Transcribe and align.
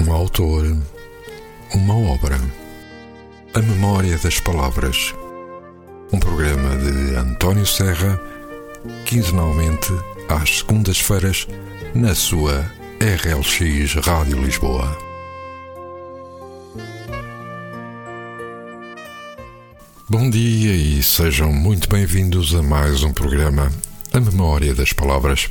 um 0.00 0.12
autor, 0.12 0.76
uma 1.72 1.96
obra. 1.96 2.40
A 3.54 3.60
Memória 3.60 4.18
das 4.18 4.40
Palavras. 4.40 5.14
Um 6.12 6.18
programa 6.18 6.76
de 6.76 7.14
António 7.14 7.64
Serra, 7.64 8.20
quinzenalmente 9.06 9.92
às 10.28 10.58
segundas-feiras, 10.58 11.46
na 11.94 12.14
sua 12.14 12.70
RLX 13.00 13.94
Rádio 14.04 14.42
Lisboa. 14.42 14.98
Bom 20.08 20.28
dia 20.28 20.74
e 20.74 21.02
sejam 21.02 21.52
muito 21.52 21.88
bem-vindos 21.88 22.54
a 22.54 22.62
mais 22.62 23.02
um 23.02 23.12
programa 23.12 23.72
A 24.12 24.20
Memória 24.20 24.74
das 24.74 24.92
Palavras. 24.92 25.48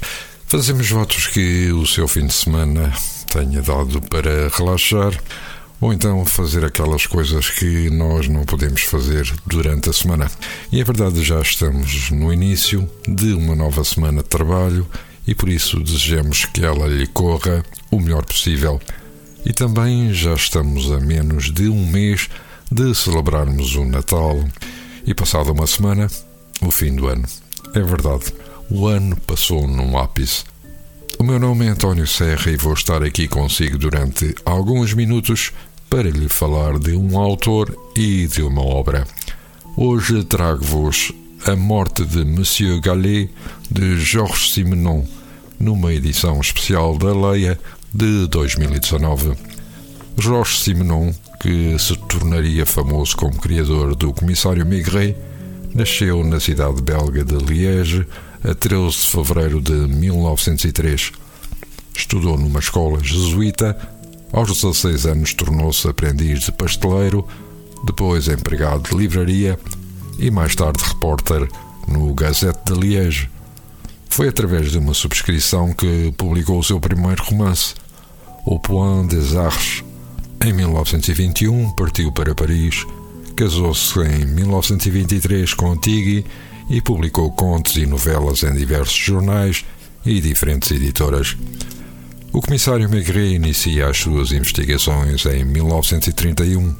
Fazemos 0.48 0.90
votos 0.90 1.28
que 1.28 1.72
o 1.72 1.86
seu 1.88 2.08
fim 2.08 2.28
de 2.28 2.34
semana 2.34 2.94
tenha 3.34 3.64
dado 3.64 4.00
para 4.00 4.48
relaxar 4.50 5.12
ou 5.82 5.92
então 5.92 6.24
fazer 6.24 6.64
aquelas 6.64 7.08
coisas 7.08 7.50
que 7.50 7.90
nós 7.90 8.28
não 8.28 8.44
podemos 8.44 8.84
fazer 8.84 9.28
durante 9.48 9.90
a 9.90 9.94
semana. 9.94 10.30
E 10.72 10.80
é 10.80 10.84
verdade, 10.84 11.24
já 11.24 11.42
estamos 11.42 12.12
no 12.12 12.32
início 12.32 12.88
de 13.08 13.34
uma 13.34 13.56
nova 13.56 13.84
semana 13.84 14.22
de 14.22 14.30
trabalho 14.30 14.88
e 15.26 15.34
por 15.34 15.50
isso 15.50 15.80
desejamos 15.80 16.46
que 16.46 16.64
ela 16.64 16.86
lhe 16.86 17.08
corra 17.08 17.66
o 17.90 18.00
melhor 18.00 18.24
possível. 18.24 18.80
E 19.44 19.52
também 19.52 20.14
já 20.14 20.36
estamos 20.36 20.92
a 20.92 21.00
menos 21.00 21.52
de 21.52 21.68
um 21.68 21.88
mês 21.88 22.30
de 22.72 22.94
celebrarmos 22.94 23.76
o 23.76 23.84
Natal 23.84 24.48
e 25.08 25.14
passada 25.16 25.52
uma 25.52 25.66
semana, 25.66 26.08
o 26.62 26.70
fim 26.70 26.96
do 26.96 27.08
ano. 27.08 27.26
É 27.74 27.82
verdade, 27.82 28.32
o 28.70 28.86
ano 28.86 29.18
passou 29.18 29.68
num 29.68 29.98
ápice. 29.98 30.53
O 31.20 31.24
meu 31.24 31.40
nome 31.40 31.66
é 31.66 31.70
António 31.70 32.08
Serra 32.08 32.52
e 32.52 32.58
vou 32.58 32.74
estar 32.74 33.04
aqui 33.04 33.28
consigo 33.28 33.78
durante 33.78 34.36
alguns 34.46 34.94
minutos 34.94 35.52
para 35.90 36.10
lhe 36.10 36.28
falar 36.28 36.80
de 36.80 36.96
um 36.96 37.18
autor 37.18 37.74
e 37.96 38.28
de 38.28 38.42
uma 38.42 38.62
obra. 38.62 39.08
Hoje 39.78 40.24
trago-vos 40.24 41.14
A 41.46 41.56
Morte 41.56 42.04
de 42.04 42.26
Monsieur 42.26 42.82
Gallet, 42.82 43.30
de 43.70 43.98
Georges 44.00 44.54
Simenon, 44.54 45.04
numa 45.60 45.94
edição 45.94 46.42
especial 46.42 46.98
da 46.98 47.14
Leia 47.14 47.60
de 47.94 48.28
2019. 48.28 49.34
Georges 50.18 50.62
Simenon, 50.62 51.14
que 51.40 51.78
se 51.80 51.96
tornaria 51.96 52.66
famoso 52.66 53.16
como 53.16 53.40
criador 53.40 53.96
do 53.96 54.12
Comissário 54.12 54.66
Maigret, 54.66 55.16
nasceu 55.74 56.24
na 56.24 56.40
cidade 56.40 56.82
belga 56.82 57.24
de 57.24 57.36
Liège 57.36 58.06
a 58.44 58.54
13 58.54 58.92
de 58.92 59.08
fevereiro 59.08 59.62
de 59.62 59.72
1903. 59.72 61.12
Estudou 61.96 62.38
numa 62.38 62.60
escola 62.60 63.02
jesuíta. 63.02 63.78
Aos 64.34 64.50
16 64.50 65.06
anos 65.06 65.34
tornou-se 65.34 65.88
aprendiz 65.88 66.42
de 66.42 66.52
pasteleiro, 66.52 67.26
depois 67.86 68.28
empregado 68.28 68.90
de 68.90 68.98
livraria 68.98 69.58
e 70.20 70.30
mais 70.30 70.56
tarde 70.56 70.84
repórter 70.84 71.48
no 71.88 72.14
Gazette 72.14 72.60
de 72.66 72.80
Liège. 72.80 73.30
Foi 74.10 74.28
através 74.28 74.72
de 74.72 74.78
uma 74.78 74.94
subscrição 74.94 75.74
que 75.74 76.12
publicou 76.18 76.60
o 76.60 76.64
seu 76.64 76.80
primeiro 76.80 77.24
romance, 77.24 77.76
O 78.46 78.60
Point 78.60 79.16
des 79.16 79.36
Arches. 79.36 79.84
Em 80.44 80.52
1921 80.52 81.72
partiu 81.72 82.12
para 82.12 82.36
Paris, 82.36 82.86
casou-se 83.36 83.98
em 84.00 84.26
1923 84.26 85.54
com 85.54 85.78
Tiggy 85.78 86.26
e 86.70 86.82
publicou 86.82 87.32
contos 87.32 87.76
e 87.78 87.86
novelas 87.86 88.44
em 88.44 88.54
diversos 88.54 88.96
jornais 88.96 89.66
e 90.06 90.20
diferentes 90.20 90.72
editoras. 90.72 91.36
O 92.32 92.42
comissário 92.42 92.90
Maigret 92.90 93.36
inicia 93.36 93.88
as 93.88 93.98
suas 93.98 94.32
investigações 94.32 95.26
em 95.26 95.44
1931. 95.44 96.76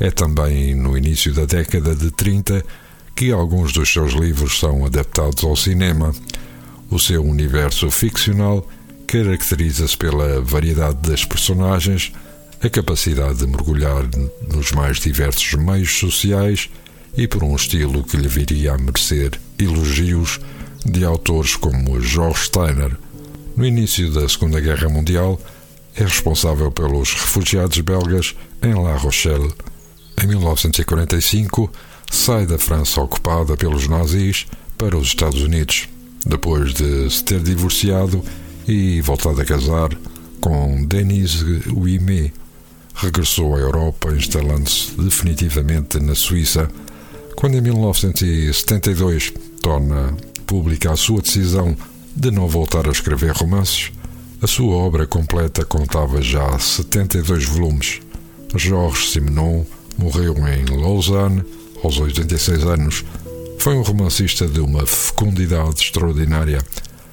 É 0.00 0.10
também 0.10 0.74
no 0.74 0.98
início 0.98 1.32
da 1.32 1.44
década 1.44 1.94
de 1.94 2.10
30 2.10 2.64
que 3.14 3.30
alguns 3.30 3.72
dos 3.72 3.92
seus 3.92 4.12
livros 4.12 4.58
são 4.58 4.84
adaptados 4.84 5.44
ao 5.44 5.54
cinema. 5.54 6.12
O 6.90 6.98
seu 6.98 7.24
universo 7.24 7.90
ficcional 7.90 8.66
caracteriza-se 9.06 9.96
pela 9.96 10.40
variedade 10.40 11.08
das 11.08 11.24
personagens, 11.24 12.12
a 12.62 12.68
capacidade 12.68 13.38
de 13.38 13.46
mergulhar 13.46 14.08
nos 14.52 14.72
mais 14.72 14.98
diversos 14.98 15.52
meios 15.54 15.92
sociais 15.98 16.70
e 17.16 17.28
por 17.28 17.44
um 17.44 17.54
estilo 17.54 18.02
que 18.02 18.16
lhe 18.16 18.28
viria 18.28 18.74
a 18.74 18.78
merecer 18.78 19.38
elogios 19.58 20.40
de 20.84 21.04
autores 21.04 21.56
como 21.56 22.00
George 22.00 22.46
Steiner. 22.46 22.96
No 23.56 23.66
início 23.66 24.10
da 24.10 24.28
Segunda 24.28 24.60
Guerra 24.60 24.88
Mundial, 24.88 25.40
é 25.94 26.04
responsável 26.04 26.70
pelos 26.70 27.12
refugiados 27.12 27.78
belgas 27.80 28.34
em 28.62 28.74
La 28.74 28.96
Rochelle. 28.96 29.52
Em 30.22 30.26
1945, 30.26 31.70
sai 32.10 32.46
da 32.46 32.58
França 32.58 33.00
ocupada 33.00 33.56
pelos 33.56 33.86
nazis 33.88 34.46
para 34.78 34.96
os 34.96 35.08
Estados 35.08 35.42
Unidos, 35.42 35.88
depois 36.24 36.72
de 36.72 37.10
se 37.10 37.22
ter 37.24 37.40
divorciado 37.40 38.24
e 38.66 39.00
voltado 39.02 39.40
a 39.40 39.44
casar 39.44 39.90
com 40.40 40.84
Denise 40.86 41.62
Ouimet. 41.74 42.32
Regressou 42.94 43.56
à 43.56 43.58
Europa, 43.58 44.12
instalando-se 44.12 44.92
definitivamente 45.00 45.98
na 45.98 46.14
Suíça 46.14 46.68
quando 47.36 47.56
em 47.56 47.60
1972 47.60 49.32
torna 49.60 50.16
pública 50.46 50.92
a 50.92 50.96
sua 50.96 51.22
decisão 51.22 51.76
de 52.14 52.30
não 52.30 52.46
voltar 52.46 52.86
a 52.86 52.92
escrever 52.92 53.32
romances, 53.32 53.90
a 54.40 54.46
sua 54.46 54.74
obra 54.74 55.06
completa 55.06 55.64
contava 55.64 56.20
já 56.20 56.58
72 56.58 57.44
volumes. 57.44 58.00
Georges 58.56 59.12
Simenon 59.12 59.64
morreu 59.96 60.34
em 60.48 60.64
Lausanne 60.76 61.44
aos 61.82 61.98
86 61.98 62.64
anos. 62.64 63.04
Foi 63.58 63.74
um 63.76 63.82
romancista 63.82 64.46
de 64.46 64.60
uma 64.60 64.84
fecundidade 64.84 65.80
extraordinária. 65.82 66.58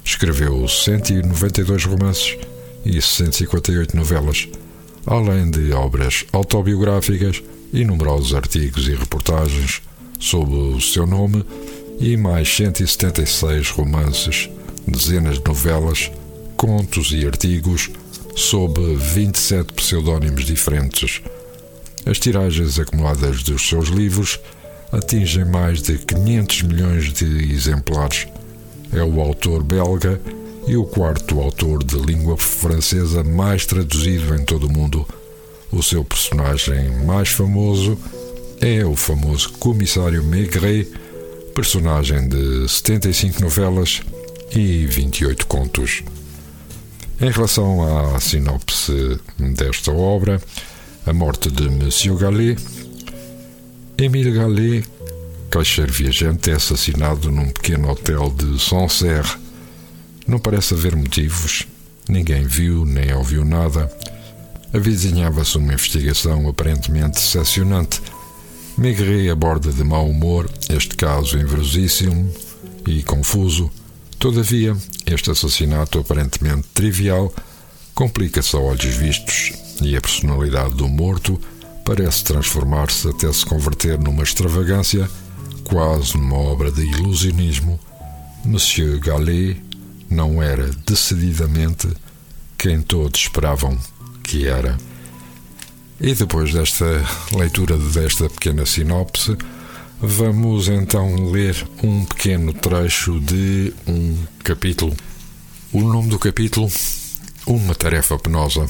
Escreveu 0.03 0.67
192 0.67 1.85
romances 1.85 2.37
e 2.83 3.01
158 3.01 3.95
novelas, 3.95 4.47
além 5.05 5.51
de 5.51 5.71
obras 5.71 6.25
autobiográficas 6.33 7.43
e 7.71 7.85
numerosos 7.85 8.33
artigos 8.33 8.87
e 8.87 8.95
reportagens 8.95 9.81
sob 10.19 10.53
o 10.53 10.81
seu 10.81 11.07
nome 11.07 11.43
e 11.99 12.15
mais 12.17 12.53
176 12.55 13.69
romances, 13.71 14.49
dezenas 14.87 15.39
de 15.39 15.45
novelas, 15.45 16.11
contos 16.55 17.11
e 17.11 17.25
artigos 17.25 17.89
sob 18.35 18.79
27 18.95 19.73
pseudónimos 19.73 20.45
diferentes. 20.45 21.21
As 22.05 22.19
tiragens 22.19 22.79
acumuladas 22.79 23.43
dos 23.43 23.67
seus 23.67 23.89
livros 23.89 24.39
atingem 24.91 25.45
mais 25.45 25.81
de 25.81 25.97
500 25.97 26.61
milhões 26.63 27.13
de 27.13 27.53
exemplares. 27.53 28.27
É 28.91 29.03
o 29.03 29.21
autor 29.21 29.63
belga 29.63 30.19
e 30.67 30.75
o 30.75 30.85
quarto 30.85 31.39
autor 31.39 31.83
de 31.83 31.95
língua 31.95 32.37
francesa 32.37 33.23
mais 33.23 33.65
traduzido 33.65 34.35
em 34.35 34.43
todo 34.43 34.67
o 34.67 34.71
mundo. 34.71 35.05
O 35.71 35.83
seu 35.83 36.03
personagem 36.03 37.05
mais 37.05 37.29
famoso 37.29 37.97
é 38.15 38.18
o 38.89 38.95
famoso 38.95 39.51
Comissário 39.53 40.23
Maigret, 40.23 40.87
personagem 41.53 42.27
de 42.27 42.67
75 42.67 43.41
novelas 43.41 44.01
e 44.51 44.85
28 44.85 45.45
contos. 45.45 46.03
Em 47.21 47.29
relação 47.31 48.13
à 48.13 48.19
sinopse 48.19 49.19
desta 49.55 49.91
obra, 49.91 50.41
A 51.05 51.13
Morte 51.13 51.51
de 51.51 51.69
Monsieur 51.69 52.17
Gallet, 52.17 52.57
Émile 53.97 54.31
Gallet, 54.31 54.83
caixeiro 55.49 55.93
viajante, 55.93 56.49
é 56.49 56.55
assassinado 56.55 57.31
num 57.31 57.49
pequeno 57.51 57.89
hotel 57.89 58.29
de 58.29 58.59
Sancerre. 58.59 59.37
Não 60.27 60.39
parece 60.39 60.73
haver 60.73 60.95
motivos, 60.95 61.67
ninguém 62.09 62.43
viu 62.43 62.83
nem 62.83 63.13
ouviu 63.13 63.45
nada. 63.45 63.89
Avizinhava-se 64.73 65.57
uma 65.57 65.73
investigação 65.73 66.47
aparentemente 66.47 67.19
decepcionante 67.19 68.01
Maigret 68.79 69.29
aborda 69.29 69.73
de 69.73 69.83
mau 69.83 70.09
humor 70.09 70.49
este 70.69 70.95
caso 70.95 71.37
inverosímil 71.37 72.33
e 72.87 73.03
confuso. 73.03 73.69
Todavia, 74.17 74.73
este 75.05 75.29
assassinato 75.29 75.99
aparentemente 75.99 76.65
trivial 76.73 77.33
complica-se 77.93 78.55
a 78.55 78.59
olhos 78.59 78.95
vistos 78.95 79.51
e 79.81 79.97
a 79.97 80.01
personalidade 80.01 80.75
do 80.75 80.87
morto 80.87 81.37
parece 81.83 82.23
transformar-se 82.23 83.09
até 83.09 83.31
se 83.33 83.45
converter 83.45 83.99
numa 83.99 84.23
extravagância, 84.23 85.09
quase 85.65 86.17
numa 86.17 86.37
obra 86.37 86.71
de 86.71 86.81
ilusionismo. 86.81 87.77
Monsieur 88.45 88.97
Gallet 88.97 89.61
não 90.09 90.41
era 90.41 90.69
decididamente 90.87 91.89
quem 92.57 92.81
todos 92.81 93.19
esperavam 93.19 93.77
que 94.23 94.47
era. 94.47 94.77
E 96.01 96.15
depois 96.15 96.53
desta 96.53 96.85
leitura 97.35 97.77
desta 97.77 98.29
pequena 98.29 98.65
sinopse, 98.65 99.37
vamos 99.99 100.69
então 100.69 101.29
ler 101.29 101.67
um 101.83 102.05
pequeno 102.05 102.53
trecho 102.53 103.19
de 103.19 103.73
um 103.85 104.17
capítulo. 104.41 104.95
O 105.73 105.81
nome 105.81 106.07
do 106.07 106.17
capítulo: 106.17 106.71
Uma 107.45 107.75
Tarefa 107.75 108.17
Penosa. 108.17 108.65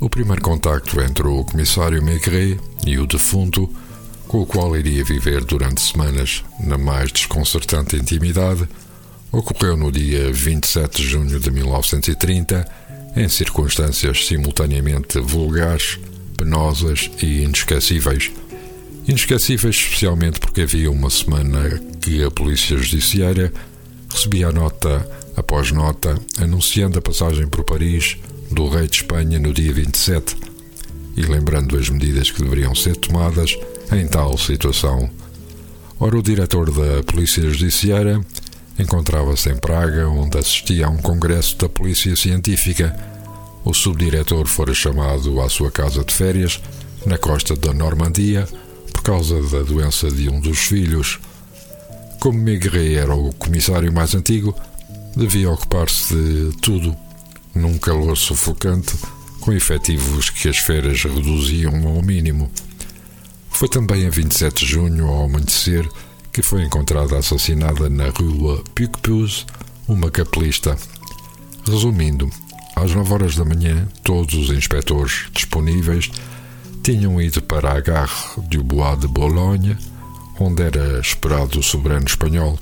o 0.00 0.08
primeiro 0.08 0.40
contacto 0.40 1.00
entre 1.02 1.26
o 1.26 1.44
comissário 1.44 2.02
Maigret 2.02 2.58
e 2.86 2.98
o 2.98 3.06
defunto, 3.06 3.68
com 4.26 4.40
o 4.40 4.46
qual 4.46 4.74
iria 4.74 5.04
viver 5.04 5.44
durante 5.44 5.82
semanas 5.82 6.42
na 6.60 6.78
mais 6.78 7.12
desconcertante 7.12 7.96
intimidade, 7.96 8.66
ocorreu 9.30 9.76
no 9.76 9.92
dia 9.92 10.32
27 10.32 11.02
de 11.02 11.08
junho 11.08 11.38
de 11.38 11.50
1930, 11.50 12.66
em 13.16 13.28
circunstâncias 13.28 14.26
simultaneamente 14.26 15.18
vulgares, 15.20 15.98
penosas 16.36 17.10
e 17.22 17.42
inesquecíveis. 17.42 18.30
Inesquecíveis 19.06 19.76
especialmente 19.76 20.38
porque 20.40 20.62
havia 20.62 20.90
uma 20.90 21.10
semana 21.10 21.80
que 22.00 22.22
a 22.22 22.30
Polícia 22.30 22.76
Judiciária 22.76 23.52
recebia 24.10 24.52
nota 24.52 25.06
após 25.36 25.70
nota 25.70 26.18
anunciando 26.40 26.98
a 26.98 27.02
passagem 27.02 27.46
por 27.46 27.64
Paris 27.64 28.16
do 28.50 28.68
rei 28.68 28.86
de 28.86 28.96
Espanha 28.96 29.38
no 29.38 29.52
dia 29.52 29.72
27 29.72 30.36
e 31.16 31.22
lembrando 31.22 31.76
as 31.76 31.88
medidas 31.88 32.30
que 32.30 32.42
deveriam 32.42 32.74
ser 32.74 32.96
tomadas 32.96 33.56
em 33.92 34.06
tal 34.06 34.36
situação. 34.38 35.10
Ora, 36.00 36.16
o 36.16 36.22
diretor 36.22 36.70
da 36.70 37.02
Polícia 37.02 37.42
Judiciária 37.42 38.20
encontrava-se 38.78 39.50
em 39.50 39.56
Praga, 39.56 40.08
onde 40.08 40.38
assistia 40.38 40.86
a 40.86 40.90
um 40.90 40.98
congresso 40.98 41.56
da 41.56 41.68
Polícia 41.68 42.14
Científica. 42.16 42.96
O 43.64 43.74
subdiretor 43.74 44.46
fora 44.46 44.72
chamado 44.72 45.40
à 45.40 45.48
sua 45.48 45.70
casa 45.70 46.04
de 46.04 46.14
férias, 46.14 46.60
na 47.04 47.18
costa 47.18 47.56
da 47.56 47.72
Normandia, 47.74 48.48
por 48.92 49.02
causa 49.02 49.42
da 49.42 49.62
doença 49.62 50.10
de 50.10 50.28
um 50.28 50.40
dos 50.40 50.58
filhos. 50.58 51.18
Como 52.20 52.42
Maigret 52.42 52.94
era 52.96 53.14
o 53.14 53.32
comissário 53.34 53.92
mais 53.92 54.14
antigo, 54.14 54.54
devia 55.16 55.50
ocupar-se 55.50 56.14
de 56.14 56.56
tudo, 56.60 56.96
num 57.54 57.78
calor 57.78 58.16
sufocante, 58.16 58.96
com 59.40 59.52
efetivos 59.52 60.30
que 60.30 60.48
as 60.48 60.58
feiras 60.58 61.02
reduziam 61.02 61.86
ao 61.86 62.02
mínimo. 62.02 62.50
Foi 63.50 63.68
também 63.68 64.06
a 64.06 64.10
27 64.10 64.64
de 64.64 64.72
junho, 64.72 65.06
ao 65.06 65.24
amanhecer, 65.24 65.88
que 66.38 66.42
foi 66.44 66.62
encontrada 66.62 67.18
assassinada 67.18 67.90
na 67.90 68.10
rua 68.10 68.62
Picpus 68.72 69.44
uma 69.88 70.08
capelista. 70.08 70.78
Resumindo, 71.66 72.30
às 72.76 72.94
9 72.94 73.12
horas 73.12 73.34
da 73.34 73.44
manhã, 73.44 73.88
todos 74.04 74.34
os 74.34 74.56
inspectores 74.56 75.26
disponíveis 75.32 76.08
tinham 76.80 77.20
ido 77.20 77.42
para 77.42 77.72
a 77.72 77.80
Gare 77.80 78.12
du 78.36 78.62
Bois 78.62 79.00
de 79.00 79.08
Boulogne, 79.08 79.76
onde 80.38 80.62
era 80.62 81.00
esperado 81.00 81.58
o 81.58 81.62
soberano 81.62 82.06
espanhol. 82.06 82.56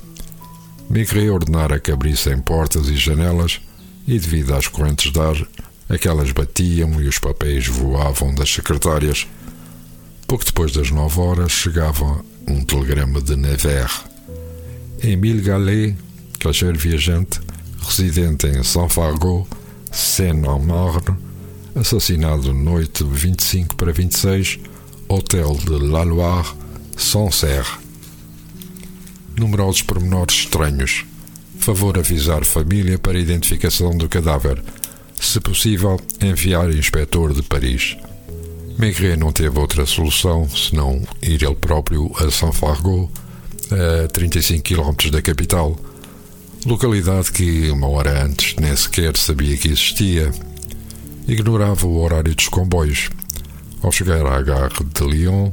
Migré 0.89 1.29
ordenara 1.29 1.79
que 1.79 1.91
abrissem 1.91 2.39
portas 2.39 2.89
e 2.89 2.97
janelas 2.97 3.61
e, 4.07 4.17
devido 4.17 4.55
às 4.55 4.67
correntes 4.67 5.11
de 5.11 5.19
ar, 5.19 5.35
aquelas 5.87 6.31
batiam 6.31 6.99
e 6.99 7.07
os 7.07 7.19
papéis 7.19 7.67
voavam 7.67 8.33
das 8.33 8.51
secretárias. 8.51 9.27
Pouco 10.27 10.45
depois 10.45 10.71
das 10.71 10.91
nove 10.91 11.19
horas 11.19 11.51
chegava 11.51 12.23
um 12.47 12.63
telegrama 12.63 13.21
de 13.21 13.35
Nevers. 13.35 14.03
Émile 15.01 15.41
Gallet, 15.41 15.95
caixeiro 16.39 16.77
viajante, 16.77 17.39
residente 17.79 18.47
em 18.47 18.61
Saint 18.63 18.89
Fargeau, 18.89 19.47
Seine-en-Marne, 19.91 21.15
assassinado 21.75 22.53
noite 22.53 23.03
25 23.03 23.75
para 23.75 23.91
26, 23.91 24.59
Hotel 25.07 25.57
de 25.65 25.79
La 25.79 26.03
Loire, 26.03 26.49
Sancerre 26.97 27.87
numerosos 29.37 29.81
pormenores 29.83 30.39
estranhos. 30.39 31.05
Favor 31.59 31.97
avisar 31.97 32.43
família 32.43 32.97
para 32.97 33.19
identificação 33.19 33.95
do 33.95 34.09
cadáver. 34.09 34.61
Se 35.19 35.39
possível, 35.39 35.99
enviar 36.21 36.71
inspetor 36.71 37.33
de 37.33 37.43
Paris. 37.43 37.95
Maigret 38.77 39.17
não 39.17 39.31
teve 39.31 39.57
outra 39.57 39.87
solução 39.87 40.47
senão 40.47 41.01
ir 41.23 41.41
ele 41.43 41.55
próprio 41.55 42.11
a 42.19 42.29
Saint 42.29 42.53
Fargeau, 42.53 43.09
a 43.71 44.07
35 44.07 44.63
km 44.63 45.09
da 45.11 45.19
capital, 45.19 45.75
localidade 46.63 47.31
que 47.31 47.71
uma 47.71 47.87
hora 47.87 48.23
antes 48.23 48.55
nem 48.57 48.75
sequer 48.75 49.17
sabia 49.17 49.57
que 49.57 49.69
existia. 49.69 50.31
Ignorava 51.27 51.87
o 51.87 51.99
horário 51.99 52.35
dos 52.35 52.47
comboios. 52.49 53.09
Ao 53.81 53.91
chegar 53.91 54.25
à 54.27 54.41
gare 54.43 54.75
de 54.93 55.03
Lyon, 55.03 55.51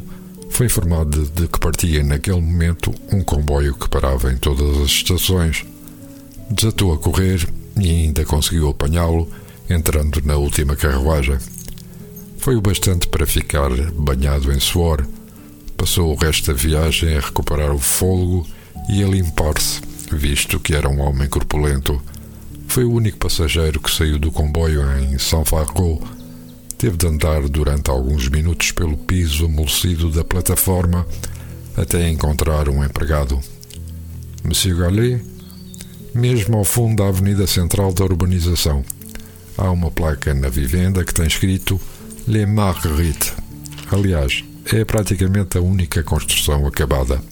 foi 0.50 0.66
informado 0.66 1.24
de 1.24 1.48
que 1.48 1.58
partia 1.58 2.02
naquele 2.04 2.42
momento 2.42 2.94
um 3.10 3.22
comboio 3.22 3.74
que 3.74 3.88
parava 3.88 4.30
em 4.30 4.36
todas 4.36 4.76
as 4.82 4.90
estações. 4.90 5.64
Desatou 6.50 6.92
a 6.92 6.98
correr 6.98 7.48
e 7.80 7.88
ainda 7.88 8.22
conseguiu 8.26 8.68
apanhá-lo, 8.68 9.30
entrando 9.68 10.20
na 10.26 10.36
última 10.36 10.76
carruagem. 10.76 11.38
Foi 12.44 12.56
o 12.56 12.60
bastante 12.60 13.08
para 13.08 13.26
ficar 13.26 13.70
banhado 13.92 14.52
em 14.52 14.60
suor. 14.60 15.06
Passou 15.78 16.12
o 16.12 16.14
resto 16.14 16.52
da 16.52 16.52
viagem 16.52 17.16
a 17.16 17.20
recuperar 17.20 17.74
o 17.74 17.78
fôlego 17.78 18.46
e 18.86 19.02
a 19.02 19.06
limpar-se, 19.06 19.80
visto 20.12 20.60
que 20.60 20.74
era 20.74 20.86
um 20.86 21.00
homem 21.00 21.26
corpulento. 21.26 21.98
Foi 22.68 22.84
o 22.84 22.92
único 22.92 23.16
passageiro 23.16 23.80
que 23.80 23.90
saiu 23.90 24.18
do 24.18 24.30
comboio 24.30 24.82
em 24.98 25.18
São 25.18 25.42
Fargo 25.42 26.06
Teve 26.76 26.98
de 26.98 27.06
andar 27.06 27.48
durante 27.48 27.90
alguns 27.90 28.28
minutos 28.28 28.72
pelo 28.72 28.98
piso 28.98 29.46
amolecido 29.46 30.10
da 30.10 30.22
plataforma 30.22 31.06
até 31.74 32.10
encontrar 32.10 32.68
um 32.68 32.84
empregado. 32.84 33.40
Monsieur 34.44 34.76
Gallet, 34.76 35.24
mesmo 36.14 36.58
ao 36.58 36.64
fundo 36.64 37.02
da 37.02 37.08
avenida 37.08 37.46
central 37.46 37.94
da 37.94 38.04
urbanização, 38.04 38.84
há 39.56 39.70
uma 39.70 39.90
placa 39.90 40.34
na 40.34 40.50
vivenda 40.50 41.02
que 41.06 41.14
tem 41.14 41.26
escrito 41.26 41.80
Les 42.26 42.48
Marguerites. 42.48 43.34
Aliás, 43.92 44.44
é 44.72 44.84
praticamente 44.84 45.58
a 45.58 45.60
única 45.60 46.02
construção 46.02 46.66
acabada. 46.66 47.22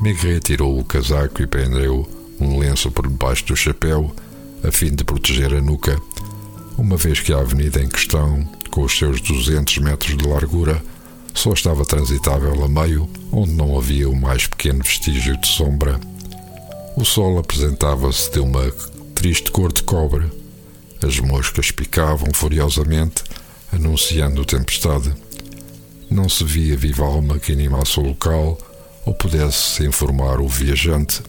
Maigret 0.00 0.40
tirou 0.40 0.78
o 0.78 0.84
casaco 0.84 1.42
e 1.42 1.46
prendeu 1.46 2.08
um 2.40 2.58
lenço 2.58 2.90
por 2.90 3.06
debaixo 3.06 3.46
do 3.46 3.56
chapéu, 3.56 4.14
a 4.64 4.72
fim 4.72 4.94
de 4.94 5.04
proteger 5.04 5.52
a 5.54 5.60
nuca 5.60 6.00
uma 6.78 6.96
vez 6.96 7.18
que 7.18 7.32
a 7.32 7.40
avenida 7.40 7.82
em 7.82 7.88
questão, 7.88 8.48
com 8.70 8.82
os 8.82 8.96
seus 8.96 9.20
200 9.20 9.78
metros 9.78 10.16
de 10.16 10.24
largura, 10.24 10.80
só 11.34 11.52
estava 11.52 11.84
transitável 11.84 12.64
a 12.64 12.68
meio, 12.68 13.10
onde 13.32 13.52
não 13.52 13.76
havia 13.76 14.08
o 14.08 14.14
mais 14.14 14.46
pequeno 14.46 14.84
vestígio 14.84 15.36
de 15.36 15.46
sombra. 15.48 15.98
O 16.96 17.04
sol 17.04 17.38
apresentava-se 17.38 18.30
de 18.30 18.38
uma 18.38 18.70
triste 19.14 19.50
cor 19.50 19.72
de 19.72 19.82
cobre. 19.82 20.30
As 21.04 21.18
moscas 21.18 21.72
picavam 21.72 22.28
furiosamente, 22.32 23.24
anunciando 23.72 24.44
tempestade. 24.44 25.12
Não 26.10 26.28
se 26.28 26.44
via 26.44 26.76
viva 26.76 27.04
alma 27.04 27.38
que 27.38 27.52
animasse 27.52 28.00
o 28.00 28.02
local 28.02 28.58
ou 29.04 29.14
pudesse 29.14 29.84
informar 29.84 30.40
o 30.40 30.48
viajante. 30.48 31.22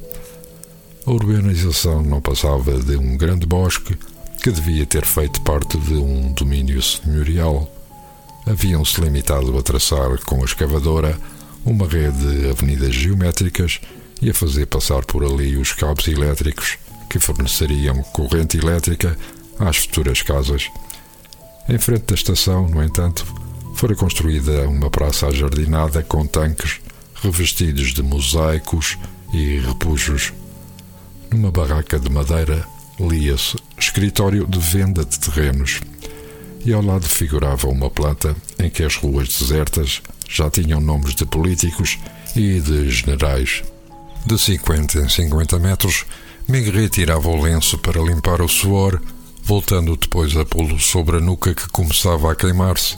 A 1.05 1.11
urbanização 1.11 2.01
não 2.01 2.21
passava 2.21 2.79
de 2.79 2.95
um 2.95 3.17
grande 3.17 3.45
bosque 3.45 3.97
que 4.41 4.51
devia 4.51 4.85
ter 4.85 5.05
feito 5.05 5.41
parte 5.41 5.77
de 5.77 5.93
um 5.93 6.31
domínio 6.33 6.81
senhorial. 6.81 7.69
Haviam-se 8.45 9.01
limitado 9.01 9.57
a 9.57 9.61
traçar 9.61 10.17
com 10.25 10.41
a 10.41 10.45
escavadora 10.45 11.17
uma 11.65 11.87
rede 11.87 12.41
de 12.41 12.49
avenidas 12.49 12.93
geométricas 12.93 13.79
e 14.21 14.29
a 14.29 14.33
fazer 14.33 14.65
passar 14.67 15.05
por 15.05 15.23
ali 15.23 15.57
os 15.57 15.73
cabos 15.73 16.07
elétricos 16.07 16.77
que 17.09 17.19
forneceriam 17.19 18.01
corrente 18.13 18.57
elétrica 18.57 19.17
às 19.59 19.77
futuras 19.77 20.21
casas. 20.21 20.69
Em 21.69 21.77
frente 21.77 22.05
da 22.05 22.15
estação, 22.15 22.67
no 22.67 22.83
entanto, 22.83 23.23
fora 23.75 23.95
construída 23.95 24.67
uma 24.67 24.89
praça 24.89 25.27
ajardinada 25.27 26.01
com 26.01 26.25
tanques 26.25 26.81
revestidos 27.21 27.93
de 27.93 28.01
mosaicos 28.01 28.97
e 29.31 29.59
repujos. 29.59 30.33
Numa 31.31 31.51
barraca 31.51 31.99
de 31.99 32.09
madeira 32.09 32.65
lia-se 32.99 33.55
escritório 33.77 34.47
de 34.47 34.57
venda 34.57 35.05
de 35.05 35.19
terrenos, 35.19 35.79
e 36.65 36.73
ao 36.73 36.81
lado 36.81 37.07
figurava 37.07 37.67
uma 37.67 37.91
planta 37.91 38.35
em 38.57 38.67
que 38.67 38.83
as 38.83 38.95
ruas 38.95 39.27
desertas 39.27 40.01
já 40.27 40.49
tinham 40.49 40.81
nomes 40.81 41.13
de 41.13 41.25
políticos 41.25 41.99
e 42.35 42.59
de 42.59 42.89
generais. 42.89 43.61
De 44.25 44.39
50 44.39 45.01
em 45.01 45.07
50 45.07 45.59
metros, 45.59 46.03
Migret 46.47 46.89
tirava 46.89 47.29
o 47.29 47.39
lenço 47.39 47.77
para 47.77 48.01
limpar 48.01 48.41
o 48.41 48.49
suor, 48.49 48.99
voltando 49.43 49.95
depois 49.95 50.35
a 50.37 50.45
pô-lo 50.45 50.79
sobre 50.79 51.17
a 51.17 51.19
nuca 51.19 51.53
que 51.53 51.67
começava 51.69 52.31
a 52.31 52.35
queimar-se. 52.35 52.97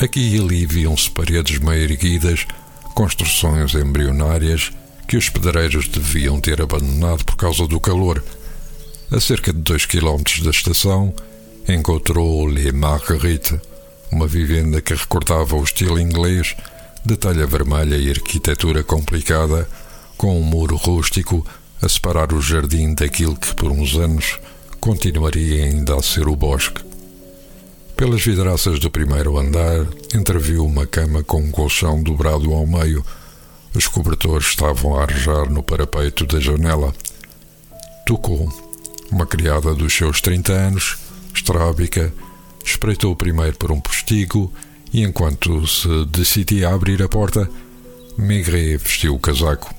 Aqui 0.00 0.36
e 0.36 0.40
ali 0.40 0.66
viam-se 0.66 1.10
paredes 1.10 1.58
meio 1.58 1.82
erguidas, 1.82 2.46
construções 2.94 3.74
embrionárias 3.74 4.70
que 5.06 5.16
os 5.16 5.28
pedreiros 5.28 5.88
deviam 5.88 6.40
ter 6.40 6.60
abandonado 6.60 7.24
por 7.24 7.36
causa 7.36 7.66
do 7.66 7.80
calor 7.80 8.22
a 9.10 9.18
cerca 9.20 9.52
de 9.54 9.60
dois 9.60 9.86
quilómetros 9.86 10.42
da 10.42 10.50
estação, 10.50 11.14
encontrou 11.66 12.46
Les 12.46 12.72
Marguerites, 12.72 13.58
uma 14.12 14.26
vivenda 14.26 14.82
que 14.82 14.94
recordava 14.94 15.56
o 15.56 15.64
estilo 15.64 15.98
inglês, 15.98 16.54
de 17.06 17.16
talha 17.16 17.46
vermelha 17.46 17.96
e 17.96 18.10
arquitetura 18.10 18.82
complicada, 18.82 19.66
com 20.16 20.38
um 20.38 20.42
muro 20.42 20.76
rústico 20.76 21.46
a 21.80 21.88
separar 21.88 22.34
o 22.34 22.42
jardim 22.42 22.94
daquilo 22.94 23.34
que 23.34 23.54
por 23.54 23.70
uns 23.70 23.96
anos 23.96 24.38
continuaria 24.80 25.64
ainda 25.64 25.96
a 25.96 26.02
ser 26.02 26.28
o 26.28 26.36
bosque. 26.36 26.82
Pelas 27.96 28.22
vidraças 28.22 28.78
do 28.78 28.90
primeiro 28.90 29.36
andar, 29.36 29.86
entreviu 30.14 30.64
uma 30.64 30.86
cama 30.86 31.22
com 31.24 31.40
um 31.40 31.50
colchão 31.50 32.02
dobrado 32.02 32.52
ao 32.52 32.66
meio. 32.66 33.04
Os 33.74 33.88
cobertores 33.88 34.46
estavam 34.46 34.96
a 34.96 35.02
arejar 35.02 35.50
no 35.50 35.62
parapeito 35.62 36.24
da 36.24 36.38
janela. 36.38 36.94
Tocou. 38.06 38.48
Uma 39.10 39.26
criada 39.26 39.74
dos 39.74 39.92
seus 39.92 40.20
30 40.20 40.52
anos, 40.52 40.96
estrábica, 41.34 42.12
espreitou 42.64 43.16
primeiro 43.16 43.56
por 43.56 43.72
um 43.72 43.80
postigo 43.80 44.52
e, 44.92 45.02
enquanto 45.02 45.66
se 45.66 46.04
decidia 46.06 46.68
a 46.68 46.74
abrir 46.74 47.02
a 47.02 47.08
porta, 47.08 47.50
Maigret 48.16 48.76
vestiu 48.76 49.14
o 49.14 49.18
casaco. 49.18 49.74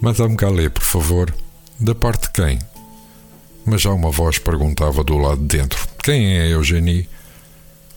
Madame 0.00 0.36
Gallet, 0.36 0.70
por 0.70 0.84
favor. 0.84 1.34
Da 1.80 1.94
parte 1.94 2.26
de 2.26 2.32
quem? 2.32 2.73
Mas 3.64 3.82
já 3.82 3.90
uma 3.90 4.10
voz 4.10 4.38
perguntava 4.38 5.02
do 5.02 5.16
lado 5.16 5.40
de 5.40 5.58
dentro: 5.58 5.78
Quem 6.02 6.38
é 6.38 6.52
Eugénie? 6.52 7.08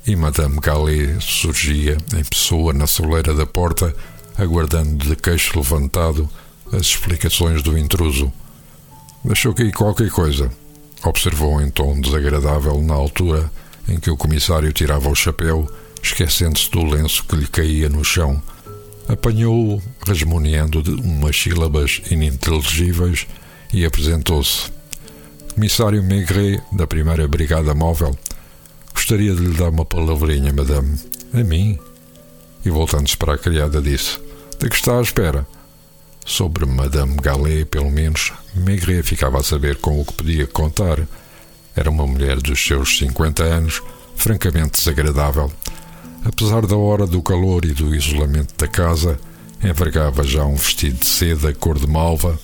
e 0.07 0.15
Madame 0.15 0.57
Gallet 0.61 1.17
surgia 1.19 1.97
em 2.15 2.23
pessoa 2.23 2.71
na 2.71 2.87
soleira 2.87 3.33
da 3.33 3.45
porta, 3.45 3.93
aguardando 4.37 5.05
de 5.05 5.15
queixo 5.17 5.57
levantado 5.57 6.29
as 6.71 6.81
explicações 6.81 7.61
do 7.61 7.77
intruso. 7.77 8.31
Deixou 9.25 9.53
cair 9.53 9.73
qualquer 9.73 10.09
coisa, 10.09 10.49
observou 11.03 11.61
em 11.61 11.69
tom 11.69 11.99
desagradável 11.99 12.81
na 12.81 12.93
altura 12.93 13.51
em 13.89 13.99
que 13.99 14.09
o 14.09 14.15
comissário 14.15 14.71
tirava 14.71 15.09
o 15.09 15.15
chapéu, 15.15 15.69
esquecendo-se 16.01 16.71
do 16.71 16.85
lenço 16.85 17.25
que 17.25 17.35
lhe 17.35 17.47
caía 17.47 17.89
no 17.89 18.03
chão. 18.03 18.41
Apanhou-o, 19.09 19.81
resmoneando 20.05 20.81
de 20.81 20.91
umas 20.91 21.37
sílabas 21.37 22.01
ininteligíveis, 22.09 23.27
e 23.73 23.85
apresentou-se. 23.85 24.76
Comissário 25.57 26.03
Maigret, 26.03 26.61
da 26.71 26.85
primeira 26.85 27.27
Brigada 27.27 27.73
Móvel, 27.73 28.15
Gostaria 28.93 29.33
de 29.33 29.41
lhe 29.41 29.57
dar 29.57 29.69
uma 29.69 29.83
palavrinha, 29.83 30.53
madame. 30.53 30.99
A 31.33 31.43
mim? 31.43 31.79
E 32.63 32.69
voltando-se 32.69 33.17
para 33.17 33.33
a 33.33 33.37
criada, 33.39 33.81
disse: 33.81 34.19
De 34.59 34.69
que 34.69 34.75
está 34.75 34.99
à 34.99 35.01
espera? 35.01 35.47
Sobre 36.23 36.63
Madame 36.67 37.15
Gallet, 37.15 37.65
pelo 37.65 37.89
menos, 37.89 38.31
Maigret 38.53 39.01
ficava 39.01 39.39
a 39.39 39.43
saber 39.43 39.77
com 39.77 39.99
o 39.99 40.05
que 40.05 40.13
podia 40.13 40.45
contar. 40.45 40.99
Era 41.75 41.89
uma 41.89 42.05
mulher 42.05 42.39
dos 42.39 42.63
seus 42.63 42.95
50 42.99 43.43
anos, 43.43 43.81
francamente 44.15 44.77
desagradável. 44.77 45.51
Apesar 46.23 46.67
da 46.67 46.77
hora 46.77 47.07
do 47.07 47.23
calor 47.23 47.65
e 47.65 47.73
do 47.73 47.95
isolamento 47.95 48.53
da 48.55 48.67
casa, 48.67 49.19
envergava 49.63 50.23
já 50.23 50.45
um 50.45 50.55
vestido 50.55 50.99
de 50.99 51.07
seda 51.07 51.51
cor 51.51 51.79
de 51.79 51.87
malva 51.87 52.39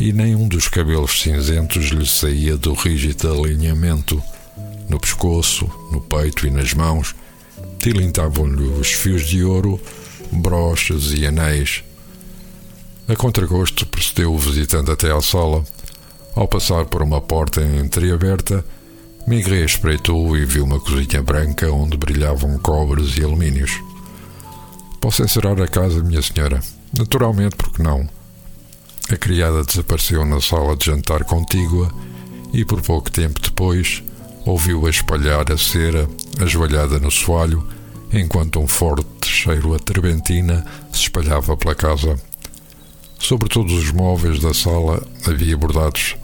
e 0.00 0.12
nenhum 0.12 0.46
dos 0.46 0.68
cabelos 0.68 1.20
cinzentos 1.20 1.86
lhe 1.86 2.06
saía 2.06 2.56
do 2.56 2.72
rígido 2.72 3.32
alinhamento 3.32 4.22
no 4.88 4.98
pescoço, 4.98 5.70
no 5.92 6.00
peito 6.00 6.46
e 6.46 6.50
nas 6.50 6.72
mãos, 6.72 7.14
tilintavam-lhe 7.78 8.62
os 8.62 8.92
fios 8.92 9.26
de 9.26 9.44
ouro, 9.44 9.80
broches 10.32 11.12
e 11.12 11.26
anéis. 11.26 11.84
A 13.08 13.16
contragosto 13.16 13.86
precedeu 13.86 14.32
o 14.32 14.38
visitante 14.38 14.90
até 14.90 15.12
à 15.12 15.20
sala. 15.20 15.64
Ao 16.34 16.46
passar 16.46 16.84
por 16.86 17.02
uma 17.02 17.20
porta 17.20 17.60
entreaberta, 17.60 18.64
Migré 19.26 19.64
espreitou 19.64 20.36
e 20.36 20.44
viu 20.44 20.64
uma 20.64 20.80
cozinha 20.80 21.22
branca 21.22 21.70
onde 21.70 21.96
brilhavam 21.96 22.58
cobres 22.58 23.16
e 23.18 23.24
alumínios. 23.24 23.72
Posso 25.00 25.22
encerrar 25.22 25.60
a 25.60 25.68
casa, 25.68 26.02
minha 26.02 26.22
senhora? 26.22 26.60
Naturalmente, 26.96 27.56
porque 27.56 27.82
não? 27.82 28.08
A 29.10 29.16
criada 29.16 29.64
desapareceu 29.64 30.24
na 30.26 30.38
sala 30.38 30.76
de 30.76 30.84
jantar 30.84 31.24
contígua 31.24 31.90
e, 32.52 32.62
por 32.62 32.82
pouco 32.82 33.10
tempo 33.10 33.40
depois, 33.40 34.02
ouviu-a 34.44 34.90
espalhar 34.90 35.50
a 35.50 35.56
cera 35.56 36.06
ajoelhada 36.38 36.98
no 36.98 37.10
soalho, 37.10 37.66
enquanto 38.12 38.60
um 38.60 38.68
forte 38.68 39.06
cheiro 39.26 39.74
a 39.74 39.78
terbentina 39.78 40.62
se 40.92 41.00
espalhava 41.00 41.56
pela 41.56 41.74
casa. 41.74 42.20
Sobre 43.18 43.48
todos 43.48 43.72
os 43.72 43.90
móveis 43.92 44.40
da 44.40 44.52
sala 44.52 45.02
havia 45.26 45.56
bordados. 45.56 46.14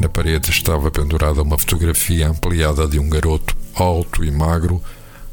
Na 0.00 0.08
parede 0.08 0.50
estava 0.50 0.90
pendurada 0.90 1.42
uma 1.42 1.58
fotografia 1.58 2.28
ampliada 2.28 2.88
de 2.88 2.98
um 2.98 3.10
garoto 3.10 3.54
alto 3.74 4.24
e 4.24 4.30
magro, 4.30 4.82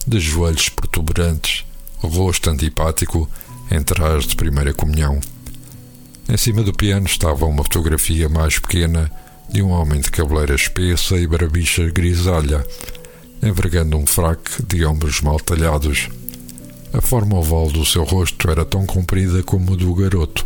de 0.05 0.19
joelhos 0.19 0.67
protuberantes, 0.67 1.65
rosto 2.01 2.49
antipático, 2.49 3.29
em 3.71 3.81
traje 3.81 4.27
de 4.27 4.35
primeira 4.35 4.73
comunhão. 4.73 5.19
Em 6.29 6.37
cima 6.37 6.61
do 6.61 6.71
piano 6.71 7.07
estava 7.07 7.47
uma 7.47 7.63
fotografia 7.63 8.29
mais 8.29 8.59
pequena 8.59 9.11
de 9.49 9.63
um 9.63 9.71
homem 9.71 9.99
de 9.99 10.11
cabeleira 10.11 10.53
espessa 10.53 11.17
e 11.17 11.25
barbicha 11.25 11.89
grisalha, 11.89 12.63
envergando 13.41 13.97
um 13.97 14.05
fraque 14.05 14.63
de 14.63 14.85
ombros 14.85 15.21
mal 15.21 15.39
talhados. 15.39 16.07
A 16.93 17.01
forma 17.01 17.35
oval 17.35 17.71
do 17.71 17.83
seu 17.83 18.03
rosto 18.03 18.47
era 18.47 18.63
tão 18.63 18.85
comprida 18.85 19.41
como 19.41 19.71
o 19.71 19.75
do 19.75 19.91
garoto. 19.95 20.45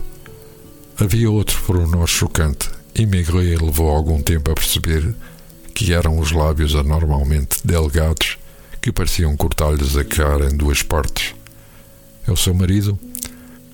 Havia 0.97 1.29
outro 1.29 1.61
pormenor 1.63 2.07
chocante, 2.07 2.69
e 2.95 3.05
Maigret 3.05 3.57
levou 3.57 3.89
algum 3.89 4.21
tempo 4.21 4.51
a 4.51 4.55
perceber 4.55 5.13
que 5.75 5.91
eram 5.91 6.17
os 6.17 6.31
lábios 6.31 6.75
anormalmente 6.75 7.57
delgados 7.61 8.37
que 8.81 8.89
pareciam 8.89 9.35
cortar-lhes 9.35 9.97
a 9.97 10.05
cara 10.05 10.49
em 10.49 10.55
duas 10.55 10.81
partes. 10.81 11.35
É 12.25 12.31
o 12.31 12.37
seu 12.37 12.53
marido? 12.53 12.97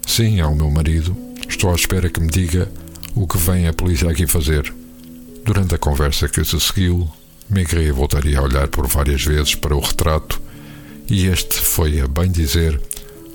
Sim, 0.07 0.39
é 0.39 0.45
o 0.47 0.55
meu 0.55 0.71
marido. 0.71 1.28
Estou 1.49 1.71
à 1.71 1.75
espera 1.75 2.09
que 2.09 2.21
me 2.21 2.29
diga 2.29 2.71
o 3.15 3.27
que 3.27 3.37
vem 3.37 3.67
a 3.67 3.73
polícia 3.73 4.09
aqui 4.09 4.25
fazer. 4.27 4.73
Durante 5.43 5.75
a 5.75 5.79
conversa 5.79 6.29
que 6.29 6.45
se 6.45 6.59
seguiu, 6.59 7.09
Maigret 7.49 7.91
voltaria 7.91 8.39
a 8.39 8.43
olhar 8.43 8.67
por 8.67 8.87
várias 8.87 9.25
vezes 9.25 9.55
para 9.55 9.75
o 9.75 9.79
retrato 9.79 10.39
e 11.09 11.25
este 11.25 11.55
foi, 11.55 11.99
a 11.99 12.07
bem 12.07 12.31
dizer, 12.31 12.79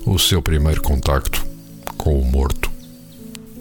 o 0.05 0.17
seu 0.17 0.41
primeiro 0.41 0.81
contacto 0.81 1.45
com 1.97 2.17
o 2.17 2.25
morto. 2.25 2.71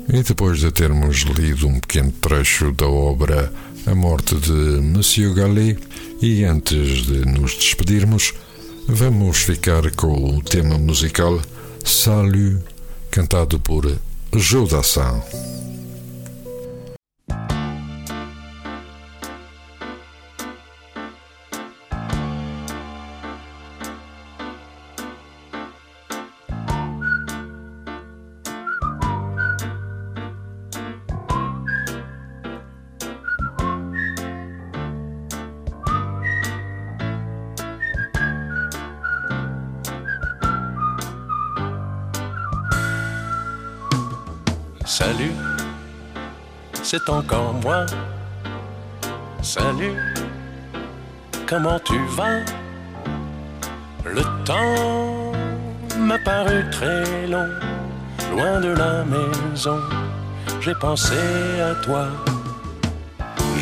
E 0.08 0.22
depois 0.22 0.60
de 0.60 0.70
termos 0.70 1.22
lido 1.22 1.66
um 1.66 1.80
pequeno 1.80 2.12
trecho 2.12 2.70
da 2.72 2.86
obra 2.86 3.52
A 3.86 3.94
Morte 3.94 4.36
de 4.36 4.52
Monsieur 4.52 5.34
Gallet, 5.34 5.78
e 6.22 6.44
antes 6.44 7.06
de 7.06 7.26
nos 7.26 7.54
despedirmos, 7.54 8.32
vamos 8.86 9.38
ficar 9.38 9.90
com 9.96 10.36
o 10.36 10.42
tema 10.42 10.78
musical 10.78 11.40
Salut, 11.84 12.62
cantado 13.10 13.58
por 13.58 13.98
Jodassin. 14.34 15.22
Salut, 44.96 45.32
c'est 46.84 47.08
encore 47.08 47.52
moi. 47.54 47.84
Salut, 49.42 49.96
comment 51.48 51.80
tu 51.80 51.98
vas? 52.10 52.44
Le 54.04 54.22
temps 54.44 55.32
m'a 55.98 56.16
paru 56.20 56.62
très 56.70 57.26
long, 57.26 57.48
loin 58.30 58.60
de 58.60 58.68
la 58.68 59.02
maison. 59.02 59.80
J'ai 60.60 60.76
pensé 60.76 61.16
à 61.60 61.74
toi, 61.84 62.06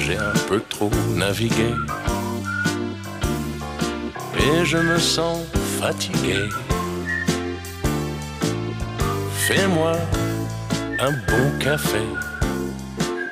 j'ai 0.05 0.19
un 0.19 0.39
peu 0.51 0.61
trop 0.69 0.91
navigué 1.17 1.73
et 4.39 4.67
je 4.67 4.77
me 4.77 4.99
sens 4.99 5.39
fatigué. 5.81 6.51
Fais-moi 9.47 9.95
un 11.03 11.11
bon 11.11 11.59
café. 11.59 12.05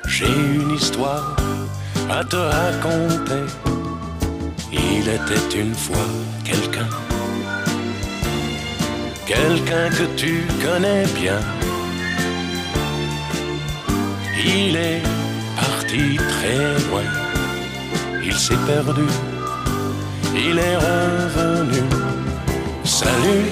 J'ai 0.09 0.27
une 0.27 0.73
histoire 0.73 1.37
à 2.11 2.25
te 2.25 2.35
raconter. 2.35 3.45
Il 4.73 5.09
était 5.09 5.51
une 5.57 5.75
fois 5.75 6.11
quelqu'un, 6.45 6.89
quelqu'un 9.25 9.89
que 9.99 10.07
tu 10.17 10.45
connais 10.65 11.05
bien. 11.21 11.41
Il 14.45 14.77
est 14.77 15.03
parti 15.57 16.17
très 16.17 16.65
loin, 16.87 17.07
il 18.25 18.35
s'est 18.35 18.63
perdu, 18.67 19.07
il 20.35 20.59
est 20.59 20.77
revenu. 20.77 21.83
Salut, 22.85 23.49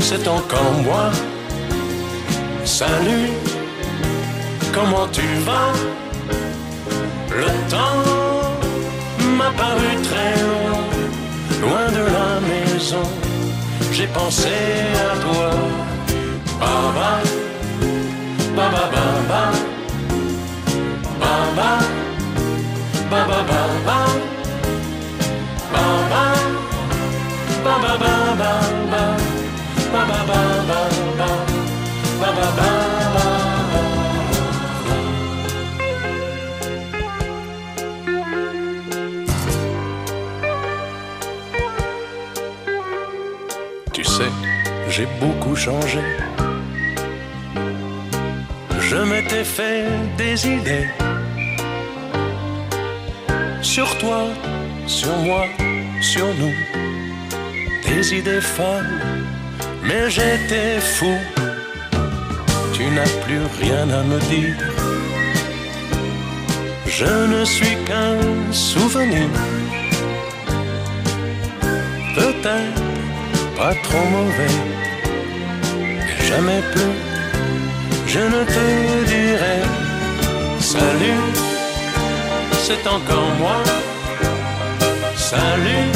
c'est 0.00 0.26
encore 0.26 0.72
moi 0.82 1.10
Salut, 2.70 3.32
comment 4.72 5.08
tu 5.08 5.26
vas? 5.44 5.72
Le 7.28 7.50
temps 7.68 8.04
m'a 9.36 9.50
paru 9.50 9.90
très 10.08 10.34
long, 10.40 10.78
pensé 14.06 14.54
à 14.94 15.16
toi. 15.24 15.50
Baba, 16.60 17.10
baba, 18.56 18.82
baba, 18.94 19.42
baba, 21.20 21.70
baba, 23.10 23.38
baba, 23.50 24.00
baba, 25.74 26.20
baba, 27.64 27.92
baba, 27.98 28.79
j'ai 45.00 45.08
beaucoup 45.18 45.56
changé. 45.56 46.02
Je 48.88 48.96
m'étais 49.10 49.44
fait 49.44 49.84
des 50.18 50.36
idées 50.46 50.88
sur 53.62 53.88
toi, 53.98 54.22
sur 54.86 55.16
moi, 55.26 55.44
sur 56.02 56.26
nous. 56.40 56.56
Des 57.86 58.14
idées 58.18 58.44
folles, 58.56 59.00
mais 59.82 60.10
j'étais 60.10 60.80
fou. 60.80 61.14
Tu 62.74 62.84
n'as 62.96 63.14
plus 63.24 63.44
rien 63.62 63.88
à 64.00 64.02
me 64.02 64.18
dire. 64.32 64.58
Je 66.86 67.12
ne 67.34 67.44
suis 67.44 67.76
qu'un 67.86 68.18
souvenir. 68.52 69.28
Peut-être 72.16 72.82
pas 73.56 73.74
trop 73.84 74.06
mauvais. 74.16 74.79
Jamais 76.30 76.62
plus, 76.72 76.96
je 78.06 78.20
ne 78.20 78.44
te 78.44 79.04
dirai 79.12 79.58
salut, 80.60 81.22
c'est 82.64 82.86
encore 82.86 83.30
moi. 83.38 83.58
Salut, 85.16 85.88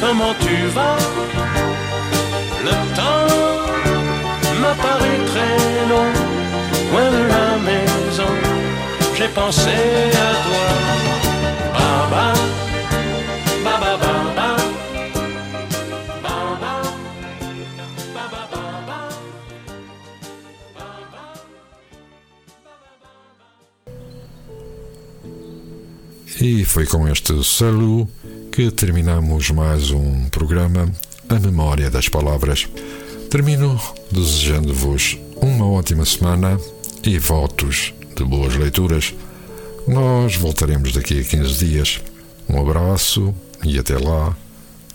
comment 0.00 0.34
tu 0.44 0.56
vas? 0.76 0.98
Le 2.66 2.76
temps 2.98 3.34
m'a 4.60 4.74
paru 4.86 5.12
très 5.30 5.66
long, 5.92 6.10
loin 6.90 7.08
de 7.16 7.22
la 7.34 7.48
maison. 7.68 8.32
J'ai 9.16 9.28
pensé 9.28 9.76
à 10.28 10.30
toi. 10.44 11.27
E 26.40 26.64
foi 26.64 26.86
com 26.86 27.08
este 27.08 27.42
salu 27.42 28.08
que 28.52 28.70
terminamos 28.70 29.50
mais 29.50 29.90
um 29.90 30.28
programa 30.28 30.88
A 31.28 31.34
Memória 31.34 31.90
das 31.90 32.08
Palavras. 32.08 32.68
Termino 33.28 33.80
desejando-vos 34.12 35.18
uma 35.34 35.68
ótima 35.68 36.06
semana 36.06 36.56
e 37.02 37.18
votos 37.18 37.92
de 38.14 38.22
boas 38.22 38.54
leituras. 38.54 39.12
Nós 39.88 40.36
voltaremos 40.36 40.92
daqui 40.92 41.20
a 41.20 41.24
15 41.24 41.66
dias. 41.66 42.00
Um 42.48 42.60
abraço 42.60 43.34
e 43.64 43.76
até 43.76 43.98
lá, 43.98 44.36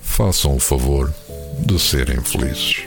façam 0.01 0.55
o 0.55 0.59
favor 0.59 1.13
de 1.59 1.77
serem 1.77 2.21
felizes. 2.21 2.83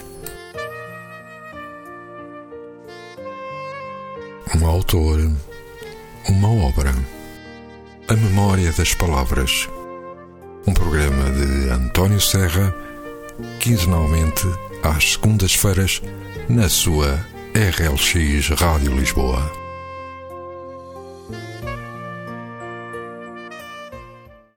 Um 4.58 4.66
autor, 4.66 5.30
uma 6.26 6.48
obra. 6.48 7.15
A 8.08 8.14
Memória 8.14 8.70
das 8.70 8.94
Palavras. 8.94 9.68
Um 10.64 10.72
programa 10.72 11.28
de 11.28 11.70
António 11.70 12.20
Serra, 12.20 12.72
quinzenalmente 13.58 14.46
às 14.84 15.14
segundas-feiras, 15.14 16.00
na 16.48 16.68
sua 16.68 17.18
RLX 17.52 18.50
Rádio 18.60 18.94
Lisboa. 18.94 19.65